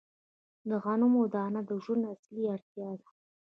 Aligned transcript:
د 0.69 0.71
غنمو 0.83 1.23
دانه 1.33 1.61
د 1.69 1.71
ژوند 1.83 2.03
اصلي 2.13 2.43
اړتیا 2.53 2.89
ده. 2.99 3.07